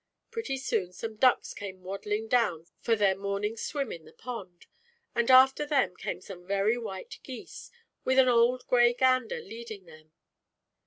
[0.31, 4.65] Pretty soon some ducks came waddling down fo their morning swim in the pond,
[5.13, 7.69] and after them came some very white geese,
[8.03, 10.11] with an old gray gander leading them.